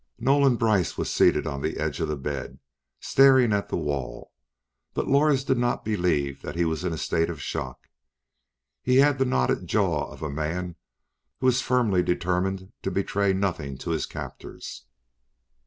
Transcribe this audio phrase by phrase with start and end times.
[0.17, 2.57] Nolan Brice was seated on the edge of the bed
[2.99, 4.31] staring at the wall,
[4.95, 7.87] but Lors did not believe that he was in a state of shock.
[8.81, 10.75] He had the knotted jaws of a man
[11.39, 14.85] who is firmly determined to betray nothing to his captors.